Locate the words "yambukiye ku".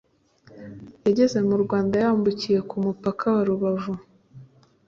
2.03-2.75